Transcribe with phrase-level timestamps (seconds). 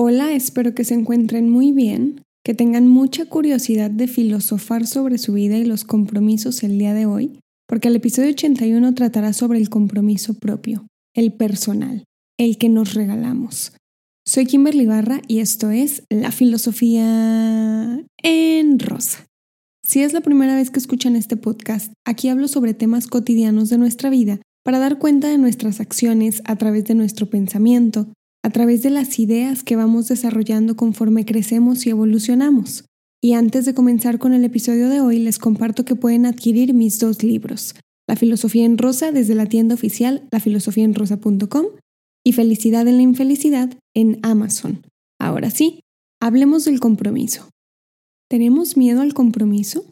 [0.00, 5.32] Hola, espero que se encuentren muy bien, que tengan mucha curiosidad de filosofar sobre su
[5.32, 9.68] vida y los compromisos el día de hoy, porque el episodio 81 tratará sobre el
[9.68, 12.04] compromiso propio, el personal,
[12.38, 13.72] el que nos regalamos.
[14.24, 19.26] Soy Kimberly Barra y esto es La Filosofía en Rosa.
[19.84, 23.78] Si es la primera vez que escuchan este podcast, aquí hablo sobre temas cotidianos de
[23.78, 28.12] nuestra vida para dar cuenta de nuestras acciones a través de nuestro pensamiento,
[28.44, 32.84] a través de las ideas que vamos desarrollando conforme crecemos y evolucionamos.
[33.22, 36.98] Y antes de comenzar con el episodio de hoy, les comparto que pueden adquirir mis
[36.98, 37.74] dos libros,
[38.08, 41.66] La filosofía en rosa desde la tienda oficial lafilosofiaenrosa.com
[42.24, 44.82] y Felicidad en la infelicidad en Amazon.
[45.20, 45.80] Ahora sí,
[46.20, 47.48] hablemos del compromiso.
[48.30, 49.84] ¿Tenemos miedo al compromiso?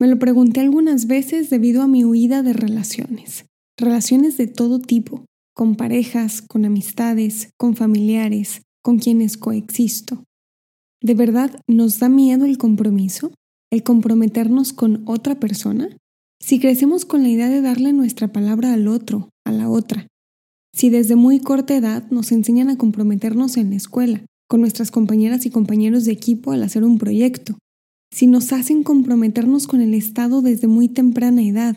[0.00, 3.46] Me lo pregunté algunas veces debido a mi huida de relaciones,
[3.78, 10.24] relaciones de todo tipo, con parejas, con amistades, con familiares, con quienes coexisto.
[11.02, 13.32] ¿De verdad nos da miedo el compromiso?
[13.70, 15.88] ¿El comprometernos con otra persona?
[16.40, 20.06] Si crecemos con la idea de darle nuestra palabra al otro, a la otra.
[20.74, 25.46] Si desde muy corta edad nos enseñan a comprometernos en la escuela, con nuestras compañeras
[25.46, 27.56] y compañeros de equipo al hacer un proyecto.
[28.12, 31.76] Si nos hacen comprometernos con el Estado desde muy temprana edad.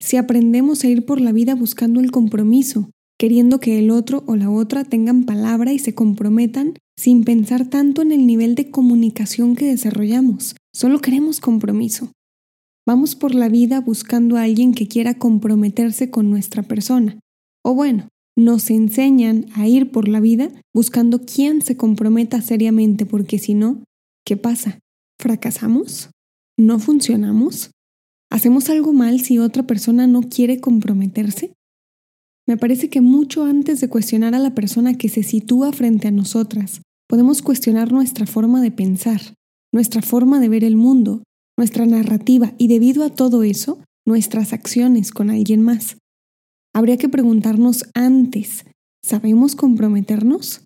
[0.00, 4.36] Si aprendemos a ir por la vida buscando el compromiso, queriendo que el otro o
[4.36, 9.56] la otra tengan palabra y se comprometan sin pensar tanto en el nivel de comunicación
[9.56, 10.56] que desarrollamos.
[10.72, 12.12] Solo queremos compromiso.
[12.86, 17.18] Vamos por la vida buscando a alguien que quiera comprometerse con nuestra persona.
[17.62, 23.38] O bueno, nos enseñan a ir por la vida buscando quién se comprometa seriamente, porque
[23.38, 23.82] si no,
[24.24, 24.78] ¿qué pasa?
[25.20, 26.10] ¿Fracasamos?
[26.56, 27.72] ¿No funcionamos?
[28.30, 31.52] ¿Hacemos algo mal si otra persona no quiere comprometerse?
[32.48, 36.10] Me parece que mucho antes de cuestionar a la persona que se sitúa frente a
[36.10, 39.20] nosotras, podemos cuestionar nuestra forma de pensar,
[39.70, 41.22] nuestra forma de ver el mundo,
[41.58, 45.98] nuestra narrativa y debido a todo eso, nuestras acciones con alguien más.
[46.74, 48.64] Habría que preguntarnos antes,
[49.04, 50.62] ¿sabemos comprometernos?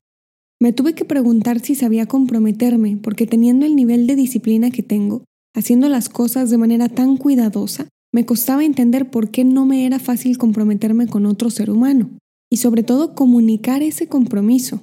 [0.60, 5.24] Me tuve que preguntar si sabía comprometerme porque teniendo el nivel de disciplina que tengo,
[5.52, 9.98] haciendo las cosas de manera tan cuidadosa, me costaba entender por qué no me era
[9.98, 12.10] fácil comprometerme con otro ser humano
[12.50, 14.82] y sobre todo comunicar ese compromiso.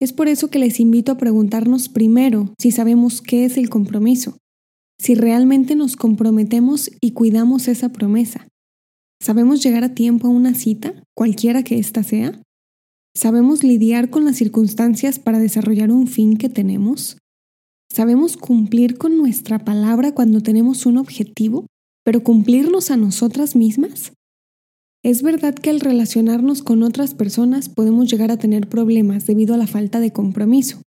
[0.00, 4.36] Es por eso que les invito a preguntarnos primero si sabemos qué es el compromiso,
[4.98, 8.48] si realmente nos comprometemos y cuidamos esa promesa.
[9.20, 12.40] ¿Sabemos llegar a tiempo a una cita, cualquiera que ésta sea?
[13.14, 17.18] ¿Sabemos lidiar con las circunstancias para desarrollar un fin que tenemos?
[17.92, 21.66] ¿Sabemos cumplir con nuestra palabra cuando tenemos un objetivo?
[22.08, 24.14] Pero cumplirnos a nosotras mismas?
[25.04, 29.58] Es verdad que al relacionarnos con otras personas podemos llegar a tener problemas debido a
[29.58, 30.80] la falta de compromiso.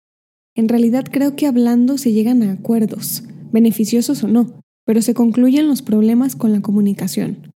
[0.55, 5.67] En realidad creo que hablando se llegan a acuerdos, beneficiosos o no, pero se concluyen
[5.67, 7.51] los problemas con la comunicación.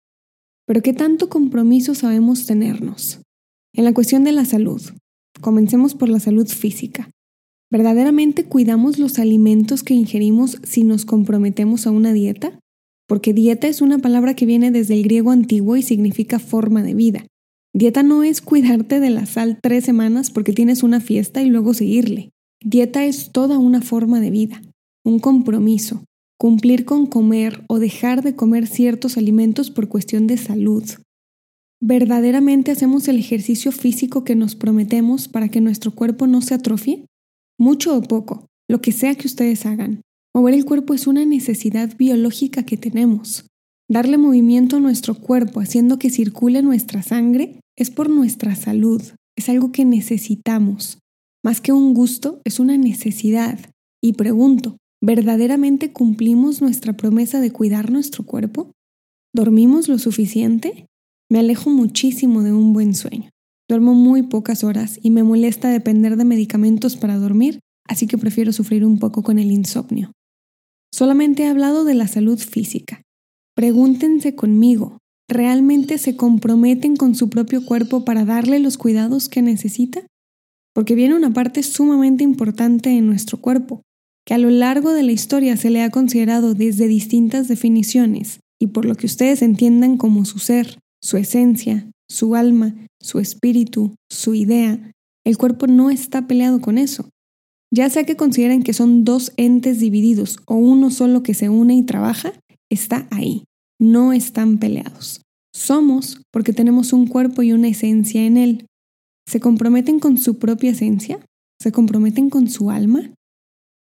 [0.65, 3.21] Pero ¿qué tanto compromiso sabemos tenernos?
[3.75, 4.81] En la cuestión de la salud,
[5.39, 7.11] comencemos por la salud física.
[7.69, 12.57] ¿Verdaderamente cuidamos los alimentos que ingerimos si nos comprometemos a una dieta?
[13.11, 16.93] Porque dieta es una palabra que viene desde el griego antiguo y significa forma de
[16.93, 17.27] vida.
[17.73, 21.73] Dieta no es cuidarte de la sal tres semanas porque tienes una fiesta y luego
[21.73, 22.29] seguirle.
[22.63, 24.61] Dieta es toda una forma de vida,
[25.03, 26.05] un compromiso,
[26.37, 30.85] cumplir con comer o dejar de comer ciertos alimentos por cuestión de salud.
[31.81, 37.07] ¿Verdaderamente hacemos el ejercicio físico que nos prometemos para que nuestro cuerpo no se atrofie?
[37.59, 39.99] Mucho o poco, lo que sea que ustedes hagan.
[40.33, 43.47] Mover el cuerpo es una necesidad biológica que tenemos.
[43.89, 49.01] Darle movimiento a nuestro cuerpo haciendo que circule nuestra sangre es por nuestra salud,
[49.37, 50.99] es algo que necesitamos.
[51.43, 53.59] Más que un gusto, es una necesidad.
[54.01, 58.71] Y pregunto, ¿verdaderamente cumplimos nuestra promesa de cuidar nuestro cuerpo?
[59.35, 60.85] ¿Dormimos lo suficiente?
[61.29, 63.29] Me alejo muchísimo de un buen sueño.
[63.69, 68.53] Duermo muy pocas horas y me molesta depender de medicamentos para dormir, así que prefiero
[68.53, 70.11] sufrir un poco con el insomnio.
[70.93, 73.01] Solamente he hablado de la salud física.
[73.55, 74.97] Pregúntense conmigo,
[75.29, 80.05] ¿realmente se comprometen con su propio cuerpo para darle los cuidados que necesita?
[80.73, 83.81] Porque viene una parte sumamente importante en nuestro cuerpo,
[84.25, 88.67] que a lo largo de la historia se le ha considerado desde distintas definiciones y
[88.67, 94.35] por lo que ustedes entiendan como su ser, su esencia, su alma, su espíritu, su
[94.35, 94.91] idea,
[95.25, 97.09] el cuerpo no está peleado con eso.
[97.73, 101.75] Ya sea que consideren que son dos entes divididos o uno solo que se une
[101.75, 102.33] y trabaja,
[102.69, 103.45] está ahí.
[103.79, 105.21] No están peleados.
[105.53, 108.65] Somos porque tenemos un cuerpo y una esencia en él.
[109.27, 111.25] ¿Se comprometen con su propia esencia?
[111.61, 113.13] ¿Se comprometen con su alma?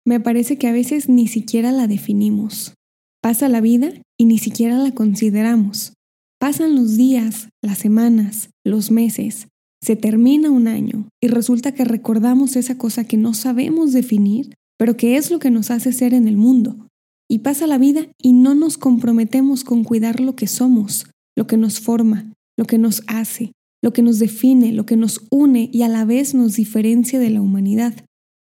[0.06, 2.74] Me parece que a veces ni siquiera la definimos.
[3.22, 5.94] Pasa la vida y ni siquiera la consideramos.
[6.38, 9.48] Pasan los días, las semanas, los meses,
[9.84, 14.96] se termina un año y resulta que recordamos esa cosa que no sabemos definir, pero
[14.96, 16.88] que es lo que nos hace ser en el mundo.
[17.28, 21.58] Y pasa la vida y no nos comprometemos con cuidar lo que somos, lo que
[21.58, 23.52] nos forma, lo que nos hace,
[23.82, 27.28] lo que nos define, lo que nos une y a la vez nos diferencia de
[27.28, 27.92] la humanidad,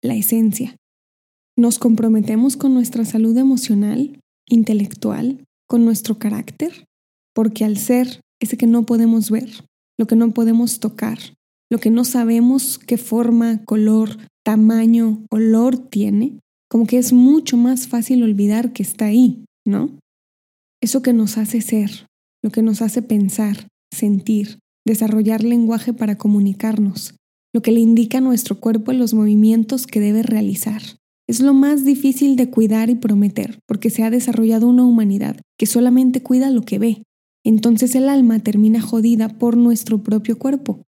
[0.01, 0.75] la esencia.
[1.55, 6.85] Nos comprometemos con nuestra salud emocional, intelectual, con nuestro carácter,
[7.35, 9.49] porque al ser ese que no podemos ver,
[9.97, 11.19] lo que no podemos tocar,
[11.71, 16.39] lo que no sabemos qué forma, color, tamaño, olor tiene,
[16.69, 19.97] como que es mucho más fácil olvidar que está ahí, ¿no?
[20.81, 22.07] Eso que nos hace ser,
[22.43, 27.15] lo que nos hace pensar, sentir, desarrollar lenguaje para comunicarnos,
[27.53, 30.81] lo que le indica a nuestro cuerpo los movimientos que debe realizar.
[31.27, 35.65] Es lo más difícil de cuidar y prometer, porque se ha desarrollado una humanidad que
[35.65, 37.03] solamente cuida lo que ve,
[37.47, 40.83] entonces el alma termina jodida por nuestro propio cuerpo.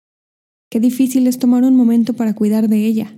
[0.71, 3.17] Qué difícil es tomar un momento para cuidar de ella.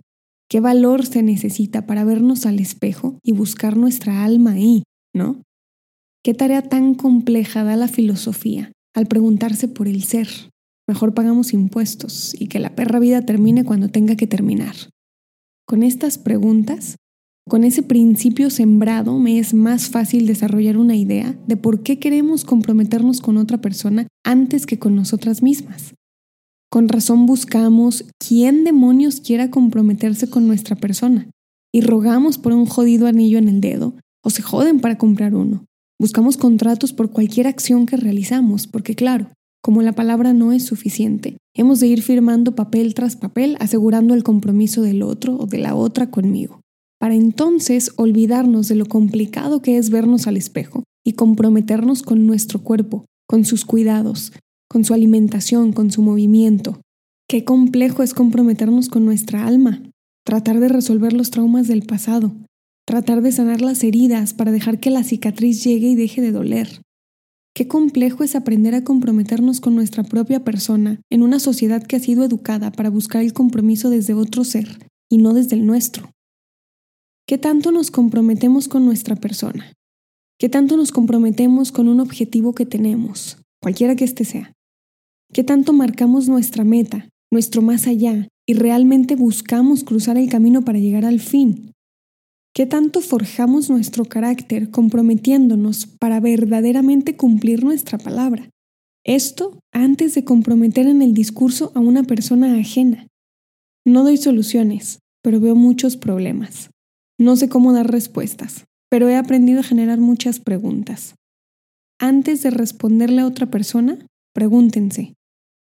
[0.50, 4.84] Qué valor se necesita para vernos al espejo y buscar nuestra alma ahí,
[5.14, 5.42] ¿no?
[6.24, 10.28] Qué tarea tan compleja da la filosofía al preguntarse por el ser.
[10.88, 14.76] Mejor pagamos impuestos y que la perra vida termine cuando tenga que terminar.
[15.66, 16.98] Con estas preguntas
[17.50, 22.46] con ese principio sembrado me es más fácil desarrollar una idea de por qué queremos
[22.46, 25.96] comprometernos con otra persona antes que con nosotras mismas.
[26.72, 31.28] Con razón buscamos quién demonios quiera comprometerse con nuestra persona
[31.74, 35.66] y rogamos por un jodido anillo en el dedo o se joden para comprar uno.
[36.00, 39.28] Buscamos contratos por cualquier acción que realizamos porque claro,
[39.62, 44.24] como la palabra no es suficiente, hemos de ir firmando papel tras papel asegurando el
[44.24, 46.62] compromiso del otro o de la otra conmigo
[47.00, 52.62] para entonces olvidarnos de lo complicado que es vernos al espejo y comprometernos con nuestro
[52.62, 54.34] cuerpo, con sus cuidados,
[54.70, 56.82] con su alimentación, con su movimiento.
[57.28, 59.82] Qué complejo es comprometernos con nuestra alma,
[60.26, 62.36] tratar de resolver los traumas del pasado,
[62.86, 66.82] tratar de sanar las heridas para dejar que la cicatriz llegue y deje de doler.
[67.56, 72.00] Qué complejo es aprender a comprometernos con nuestra propia persona en una sociedad que ha
[72.00, 76.12] sido educada para buscar el compromiso desde otro ser y no desde el nuestro.
[77.30, 79.72] ¿Qué tanto nos comprometemos con nuestra persona?
[80.40, 84.54] ¿Qué tanto nos comprometemos con un objetivo que tenemos, cualquiera que éste sea?
[85.32, 90.80] ¿Qué tanto marcamos nuestra meta, nuestro más allá, y realmente buscamos cruzar el camino para
[90.80, 91.72] llegar al fin?
[92.56, 98.50] ¿Qué tanto forjamos nuestro carácter comprometiéndonos para verdaderamente cumplir nuestra palabra?
[99.06, 103.06] Esto antes de comprometer en el discurso a una persona ajena.
[103.86, 106.72] No doy soluciones, pero veo muchos problemas.
[107.20, 111.16] No sé cómo dar respuestas, pero he aprendido a generar muchas preguntas.
[112.00, 113.98] Antes de responderle a otra persona,
[114.34, 115.16] pregúntense.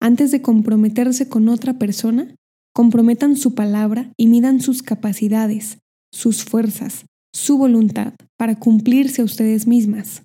[0.00, 2.34] Antes de comprometerse con otra persona,
[2.74, 5.78] comprometan su palabra y midan sus capacidades,
[6.12, 10.24] sus fuerzas, su voluntad para cumplirse a ustedes mismas.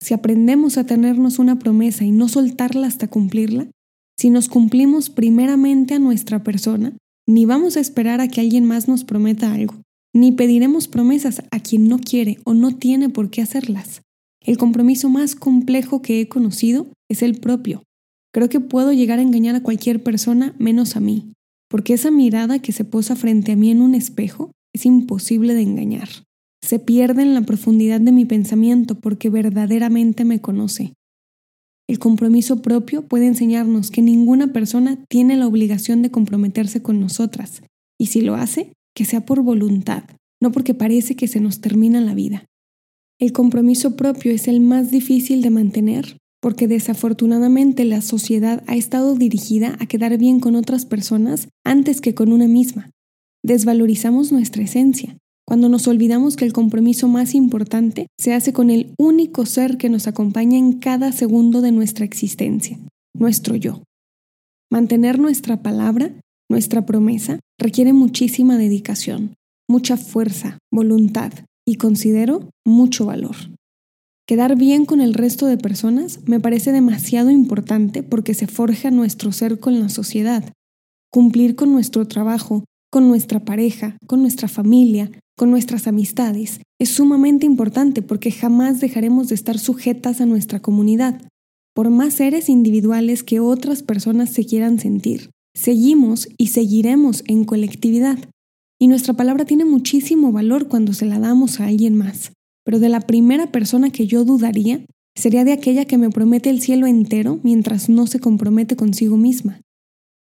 [0.00, 3.66] Si aprendemos a tenernos una promesa y no soltarla hasta cumplirla,
[4.16, 8.86] si nos cumplimos primeramente a nuestra persona, ni vamos a esperar a que alguien más
[8.86, 9.82] nos prometa algo
[10.14, 14.02] ni pediremos promesas a quien no quiere o no tiene por qué hacerlas.
[14.44, 17.84] El compromiso más complejo que he conocido es el propio.
[18.32, 21.32] Creo que puedo llegar a engañar a cualquier persona menos a mí,
[21.68, 25.62] porque esa mirada que se posa frente a mí en un espejo es imposible de
[25.62, 26.08] engañar.
[26.62, 30.94] Se pierde en la profundidad de mi pensamiento porque verdaderamente me conoce.
[31.88, 37.62] El compromiso propio puede enseñarnos que ninguna persona tiene la obligación de comprometerse con nosotras,
[37.98, 40.04] y si lo hace, que sea por voluntad,
[40.40, 42.46] no porque parece que se nos termina la vida.
[43.18, 49.14] El compromiso propio es el más difícil de mantener porque desafortunadamente la sociedad ha estado
[49.14, 52.90] dirigida a quedar bien con otras personas antes que con una misma.
[53.44, 58.92] Desvalorizamos nuestra esencia cuando nos olvidamos que el compromiso más importante se hace con el
[58.98, 62.78] único ser que nos acompaña en cada segundo de nuestra existencia,
[63.14, 63.84] nuestro yo.
[64.68, 66.12] Mantener nuestra palabra
[66.52, 69.32] nuestra promesa requiere muchísima dedicación,
[69.70, 71.32] mucha fuerza, voluntad
[71.66, 73.36] y considero mucho valor.
[74.28, 79.32] Quedar bien con el resto de personas me parece demasiado importante porque se forja nuestro
[79.32, 80.52] ser con la sociedad.
[81.10, 87.46] Cumplir con nuestro trabajo, con nuestra pareja, con nuestra familia, con nuestras amistades es sumamente
[87.46, 91.22] importante porque jamás dejaremos de estar sujetas a nuestra comunidad,
[91.74, 95.30] por más seres individuales que otras personas se quieran sentir.
[95.54, 98.18] Seguimos y seguiremos en colectividad,
[98.80, 102.32] y nuestra palabra tiene muchísimo valor cuando se la damos a alguien más.
[102.64, 106.60] Pero de la primera persona que yo dudaría sería de aquella que me promete el
[106.60, 109.60] cielo entero mientras no se compromete consigo misma.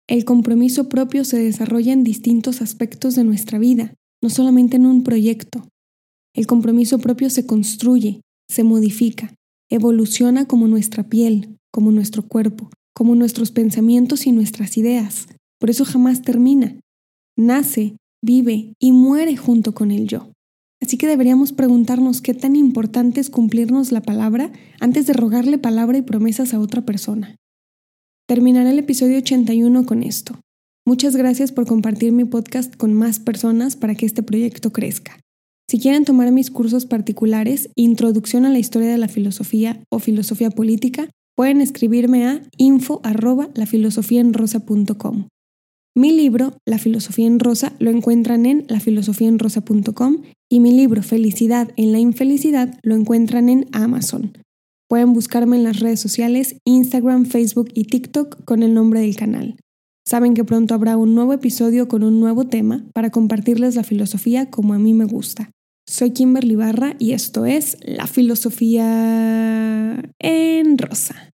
[0.09, 5.05] El compromiso propio se desarrolla en distintos aspectos de nuestra vida, no solamente en un
[5.05, 5.67] proyecto.
[6.35, 8.21] El compromiso propio se construye,
[8.51, 9.35] se modifica,
[9.71, 12.71] evoluciona como nuestra piel, como nuestro cuerpo,
[13.01, 15.27] como nuestros pensamientos y nuestras ideas.
[15.59, 16.79] Por eso jamás termina.
[17.35, 20.33] Nace, vive y muere junto con el yo.
[20.83, 25.97] Así que deberíamos preguntarnos qué tan importante es cumplirnos la palabra antes de rogarle palabra
[25.97, 27.37] y promesas a otra persona.
[28.29, 30.39] Terminaré el episodio 81 con esto.
[30.87, 35.19] Muchas gracias por compartir mi podcast con más personas para que este proyecto crezca.
[35.71, 40.51] Si quieren tomar mis cursos particulares, Introducción a la Historia de la Filosofía o Filosofía
[40.51, 41.09] Política,
[41.41, 43.01] pueden escribirme a info
[45.95, 50.19] Mi libro, La Filosofía en Rosa, lo encuentran en lafilosofiaenrosa.com
[50.51, 54.37] y mi libro Felicidad en la Infelicidad lo encuentran en Amazon.
[54.87, 59.57] Pueden buscarme en las redes sociales, Instagram, Facebook y TikTok con el nombre del canal.
[60.07, 64.51] Saben que pronto habrá un nuevo episodio con un nuevo tema para compartirles la filosofía
[64.51, 65.51] como a mí me gusta.
[65.89, 71.30] Soy Kimberly Barra y esto es La Filosofía en Rosa.